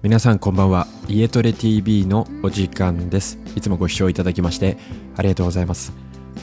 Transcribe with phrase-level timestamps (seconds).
[0.00, 0.86] 皆さんこんばんは。
[1.08, 3.36] 家トレ TV のお時間です。
[3.56, 4.78] いつもご視聴いただきまして
[5.16, 5.92] ありがとうございます。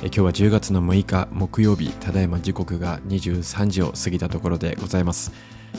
[0.03, 5.31] え今日は10月の6日木曜日ただいま時刻が23時を過ぎたところでございます。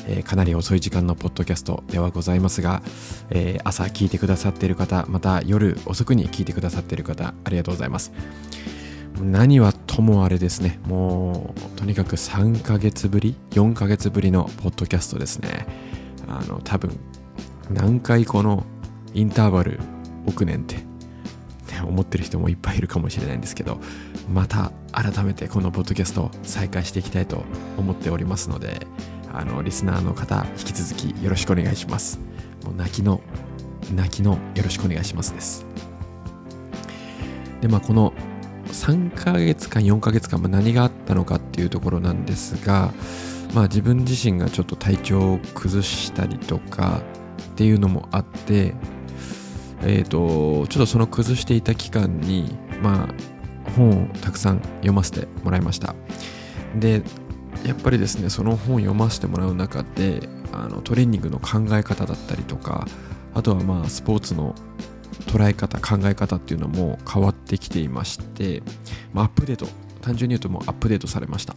[0.08, 2.80] えーかなり遅い時間のポッドキャストではございますが、
[3.28, 8.10] えー朝聞いてくださっている方また夜遅くに聞いてくださっている方ありがとうございます。
[9.20, 10.80] 何はともあれですね。
[10.86, 15.66] もうとにかく3ヶ月ぶり？4ヶ月ぶりのポッドキャストですね。
[16.26, 16.98] あの多分
[17.70, 18.64] 何回この
[19.14, 19.80] インターバル
[20.26, 20.86] 置くねんって、ね
[21.84, 23.78] 思ってる人もいっぱいいるかもしれないんですけど
[24.32, 27.44] また改めてこのポッドキャスト再開していきたいと
[27.76, 28.86] 思っておりますので
[29.32, 32.18] あのリスナーの方引き続きよろしくお願いします。
[32.64, 33.20] もう泣きの
[33.94, 35.66] 泣きのよろしくお願いしますです。
[37.60, 38.12] でまあこの
[38.68, 42.92] 3ヶ月間4ヶ月間、まあ、何があったのかっていうところなんですが
[43.54, 47.02] まあ自分自身がちょっと体調を崩したりとか
[47.56, 48.74] っていうのもあって
[49.82, 55.94] えっ、とちょっとその崩していた期間にまあ本をたくさん読ませてもらいました。
[56.78, 57.02] で
[57.64, 62.86] やっぱりですねその本を読ませてもらう中であのトレーニングの考え方だったりとか
[63.32, 64.54] あとはまあスポーツの
[65.26, 68.62] 捉え方考え方っていうのも変わってきていまして、
[69.14, 69.66] まあ、アップデート
[70.02, 71.54] 単純に言うともうアップデートされました。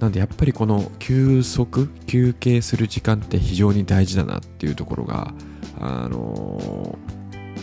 [0.00, 5.32] なんでやっぱりこの休息休憩する時間って非常に大事だなっていうところが
[5.78, 6.98] あの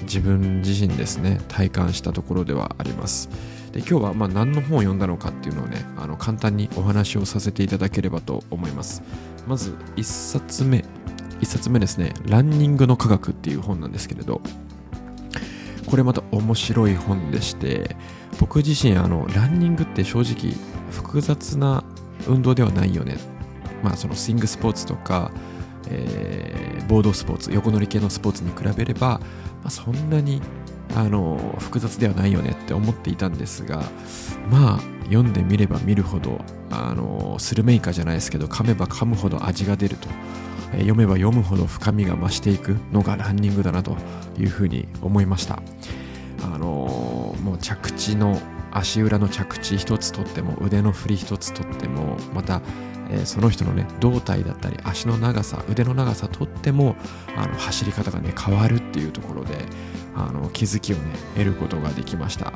[0.04, 3.30] 自分自身ですね体感したところではあります。
[3.72, 9.02] で今日はまあ何の本を読んだのかっていうのをねあの簡単にお話をさせていただければと思います。
[9.48, 10.84] まず1冊目。
[11.42, 14.42] 1冊目ですね「ランニングの科学」っていう本なんですけれど
[15.88, 17.96] これまた面白い本でして
[18.40, 20.56] 僕自身あのランニングって正直
[20.92, 21.84] 複雑な
[22.28, 23.18] 運動ではないよね。
[23.84, 25.32] まあそのスイングスポーツとか、
[25.90, 29.20] えーボードスポーツ横乗り系のスポーツに比べれば、
[29.62, 30.42] まあ、そんなに
[30.94, 33.82] あの複雑ではないよねって思っていたんですが
[34.50, 40.10] まあ読んでみれば見るほどあのスルメイカじゃないですけど噛めば噛むほど味が出ると
[40.74, 43.96] え読めば読むほど深みが増していくのがランニングだなと
[44.38, 45.62] いうふうに思いました。
[46.44, 48.40] あのーもう着地の
[48.72, 52.62] 足裏の着地一つとっても腕の振り一つとってもまた、
[53.10, 56.96] えーその人のね胴体だったり足の長さ腕の長さとっても
[57.36, 59.66] あの走り方がね変わるっていうところで
[60.16, 61.04] あの気づきをね
[61.36, 62.54] 得ることができました。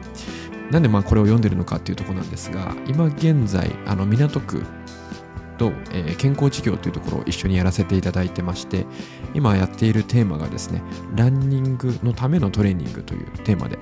[0.72, 4.64] なんでまあこれを読んでるのかっていうとこなんですが今現在あの港区
[5.58, 8.86] と、えー健康事業というところを一緒にやらせていただいてまして
[9.34, 10.82] 今やっているテーマがですね
[11.16, 13.78] ランニングのためのトレーニングというテーマで、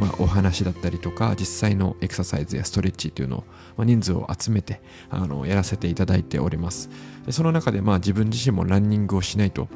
[0.00, 3.44] まあ、お話だったりとか実際のエクササイズやストレッチというのを、
[3.76, 6.90] まあ、人数を集めてあのやらせていただいております。
[7.24, 9.68] でその中でまあ自分自身もランニングをしないと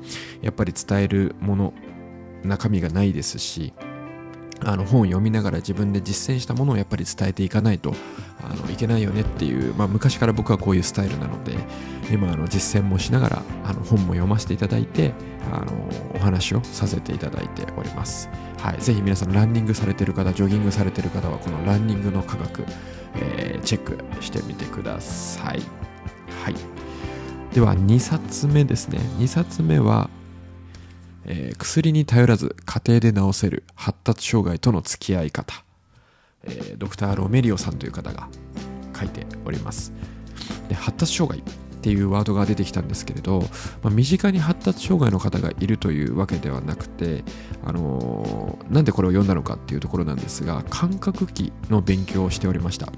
[0.42, 1.74] やっぱり伝えるもの
[2.44, 3.72] 中身がないですし
[4.64, 7.94] あの本を読みながら自分で実践したものをやっぱり伝えていかないと
[8.42, 11.54] あのいけないよねっていう、まあ、昔から僕はこういうスタイルなので
[12.12, 15.14] 今あの実践もしながらあの本も読ませていただいて
[15.52, 15.72] あの
[16.14, 18.28] お話をさせていただいております、
[18.62, 22.64] はい、ぜひ皆さんランニングされてる方ジョギングされてる方はこのランニングの科学、
[23.14, 25.62] えーチェックしてみてください、
[26.44, 28.98] はい、では2冊目ですね。
[29.18, 30.10] 2冊目は
[31.24, 35.64] えー薬に頼らず家庭で治せる発達障害との付き合い方、
[36.44, 38.28] えードクター・ロメリオさんという方が
[38.98, 39.92] 書いております。
[40.68, 41.59] で発達障害。
[41.80, 43.40] っていうワードが出てきたんですけれど、
[43.82, 47.24] まあ、身近に発達障害の方がいるというわけではなくて、
[47.64, 52.92] あのーなんでこれを読んだのかっていうところなんですが感覚器の勉強をしておりました。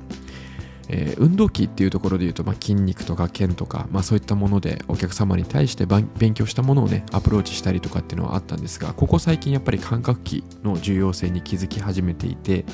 [0.88, 5.87] えー運動器っていうところで言うと、まあ、筋肉とか腱とか、まあ、そういったものでお客様に対して
[6.19, 12.64] 勉強したものをねアプローチしたりとかっていうのはあったんですがここ最近やっぱり感覚器の重要性に気づき始めていて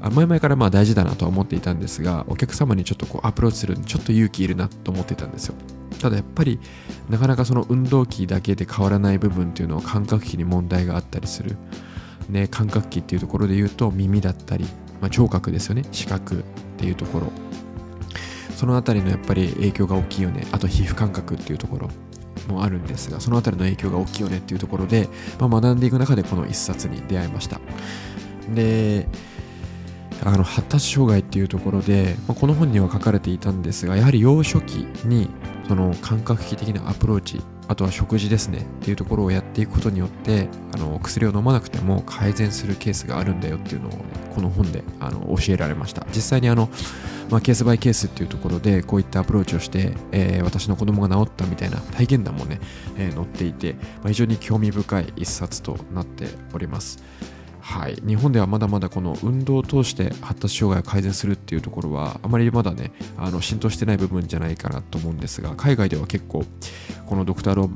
[0.00, 5.54] 前々からまあ大事だなとは思っていたんですがお客様にちょっとこうアプローチするのにちょっと勇気いるなと思っていたんですよ。
[6.00, 6.60] ただやっぱり
[7.08, 11.56] なかなかその運動器だけで変わらない部分っていうのは感覚器に問題があったりする。
[12.28, 14.64] ね、感覚器っていうところで言うと耳だったり、
[15.00, 15.84] まあ、聴覚ですよね。
[15.90, 16.42] 視覚っ
[16.76, 17.32] ていうところ。
[18.54, 20.46] そのあたりのやっぱり影響が大きいよね。
[20.52, 21.90] あと皮膚感覚っていうところ。
[22.46, 25.08] もあるんですがそのあたりの影響が大きいよねっていうところで、
[25.38, 27.60] まあ、学んでいく中でこの一冊に出会いました。
[28.54, 29.08] で
[30.24, 35.30] あの発達障害っていうところで、まあ、この本には書かれていたんですがやはり幼少期に
[35.68, 43.98] その感覚器的なアプローチあとは食事ですねっていうところをやっていくことによってあの薬を飲まなくても改善するケースがあるんだよっていうのを、ね、
[44.34, 46.06] この本であの教えられました。
[46.08, 46.70] 実際にあの、
[47.30, 52.58] まあ、ケースバイケースっていうところでこういったアプローチをして、えー、私の子供が治ったみたいな体験談もね、
[52.96, 57.02] えー、載っていて、まあ、非常に興味深い一冊となっております。
[57.68, 66.46] はい、日本ではまだまだこの運動を通して発達障害を改善するっていうところはあまりまだねあの浸透してない部分じゃないかなと思うんですが海外では結構
[67.04, 67.70] このドクターロ、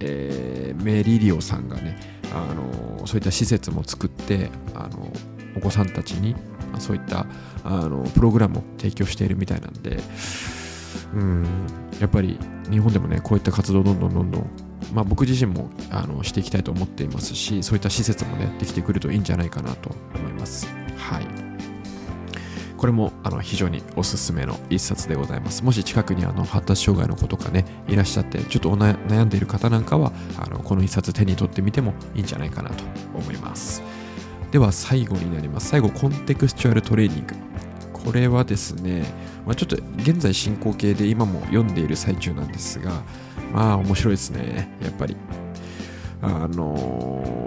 [0.00, 1.98] えー、メリリオさんがね
[2.34, 5.10] あのそういった施設も作ってあの
[5.56, 6.36] お子さんたちに
[6.78, 7.26] そういった
[7.64, 9.98] あのプログラムを提供しているみたいなんで
[11.14, 11.46] うん
[12.00, 12.38] やっぱり
[12.70, 20.68] 日本でもねこういった活動をどんどんどんどんまあ、僕自身もあのしていきたいと思っていますしそういった施設もねできてくるといいんじゃないかなと思います。
[20.96, 21.26] はい。
[22.76, 25.64] これもあの非常におすすめの一冊でございます。
[25.64, 32.84] もし近くにあの発達障害の子とかねいらっしゃってちょっと悩んでいる方なんかはあのこの一冊手に取ってみてもいいんじゃないかなと
[33.14, 33.82] 思います。
[34.50, 35.68] では最後になります。
[35.70, 37.34] 最後コンテクスチュアルトレーニング。
[37.92, 39.04] これはですね、
[39.44, 43.02] まあ、ちょっと現在進行形で今も読んでいる最中なんですが
[43.52, 45.16] まあ面白いですねやっぱり。
[46.22, 47.46] あの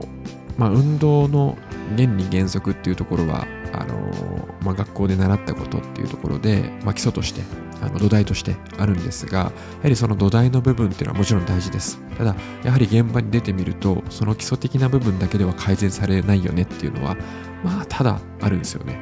[0.58, 1.58] まあ運動の
[1.98, 7.42] 原理原則っていうところはあのまあ、学校で習ったことっていうところで、まあ、基礎として
[7.82, 9.52] あの土台としてあるんですがやは
[9.90, 12.00] りその土台の部分っていうのはもちろん大事です。
[12.18, 17.16] ただやはり現場に出てみるとその基礎的な部分だけでは改善されないよねっていうのは
[17.64, 19.00] まあただあるんですよね。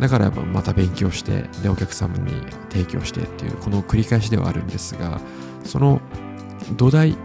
[0.00, 2.32] だからまた勉強してでお客様に
[2.70, 5.20] 提供してっていうこの繰り返しではあるんですが
[5.64, 6.00] その
[6.76, 7.16] 土台、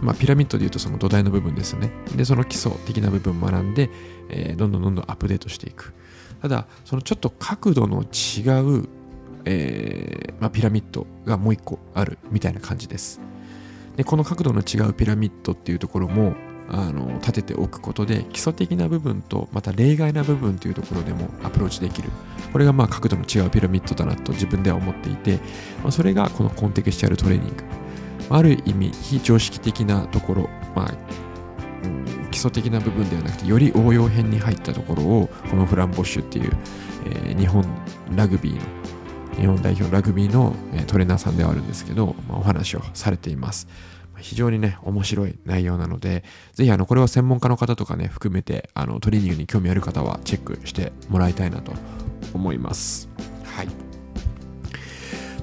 [0.00, 1.90] まあ、ピラミッドでいうとその土台の部分ですよね。
[2.16, 3.90] で、その基礎的な部分を学んで、
[4.28, 5.94] えー、どんどんどんどんアップデートしていく。
[6.42, 8.88] ただ、そのちょっと角度の違う、
[9.44, 13.20] えーまあ、ピラミッドがもう一個あるみたいな感じです。
[13.96, 16.34] で、この角度の違うピラミッドっていうところも、
[16.72, 22.10] あの立てておくことで基礎的な部分とまた例外な部分というところでもアプローチできる
[22.52, 25.38] これがまあ角度の違うピラミッドだなと自分では思っていて、
[25.82, 27.64] まあ、それがこのコンテクスチャルトレーニング
[28.30, 30.42] ある意味非常識的なところ、
[30.76, 30.94] まあ
[31.82, 36.52] うん、基礎的な部分ではなくてより応用編に入ったところをこのフランボッシュっていう、
[37.06, 37.64] えー、日本
[38.14, 38.80] ラグビーの
[39.40, 40.54] 日本代表ラグビーの、
[40.86, 43.68] トレーナーさんではあるんですけど、まあ、お話をされています。
[44.20, 51.72] 非常にね、面白い内容なので、ぜひあの、これは専門家の方とかね、含めて、あの、トレーニングに興味ある方はチェックしてもらいたいなと
[52.34, 53.08] 思います。
[53.44, 53.68] はい。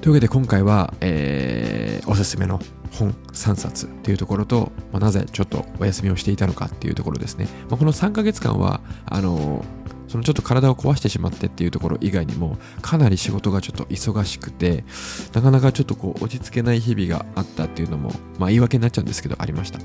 [0.00, 2.60] というわけで今回は、えー、おすすめの
[2.92, 7.46] 本3冊っていうところと、まあ、なぜちょっとお休みをしていたのかっていうところですね。
[7.68, 9.64] まあ、この3ヶ月間は、あの
[10.08, 14.84] そのちょっと体を壊してしまってっていうところ以外にもかなり仕事がちょっと忙しくて
[15.32, 19.78] なかなかちょっとこう落ち着けない日々があったっていうのもまあ言い訳になっちゃうんですけどありました。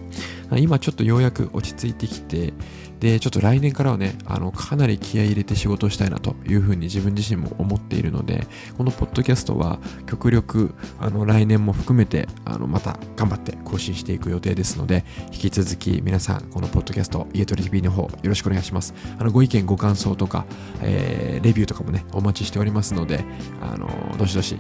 [0.57, 2.53] 今ちょっとようやく落ち着いてきて
[2.99, 8.47] でちょっと来年からはねあのかなり気合い入れて仕事したいなというふうに自分自身も思っているので
[8.77, 15.03] このポッドキャストは極力あの来年も含めてあのまた頑張って更新していく予定ですので
[15.33, 18.93] 引き続き皆さんこのポッドキャスト家トレ TV の方よろしくお願いします。
[19.19, 20.45] あのご意見ご感想とか、
[20.81, 23.24] えー、レビューとかもねお待ちしておりますので
[23.62, 23.88] あの
[24.18, 24.57] どしどし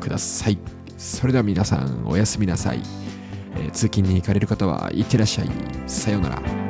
[0.00, 0.58] ください。
[0.96, 2.80] それでは皆さんおやすみなさい、
[3.56, 5.50] えー、通勤に行かれる方はいってらっしゃい。
[5.86, 6.65] さようなら。